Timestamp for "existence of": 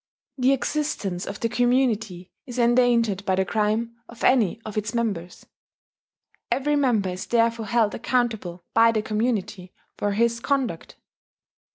0.51-1.41